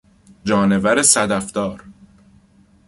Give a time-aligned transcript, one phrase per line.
[0.47, 1.79] جانور صدف دار